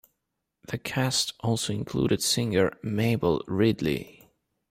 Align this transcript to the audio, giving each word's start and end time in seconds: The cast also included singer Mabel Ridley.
The 0.67 0.79
cast 0.79 1.33
also 1.41 1.73
included 1.73 2.23
singer 2.23 2.71
Mabel 2.81 3.43
Ridley. 3.45 4.31